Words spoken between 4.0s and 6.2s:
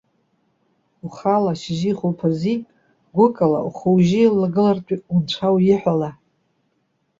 еилагылартә унцәа уиҳәала.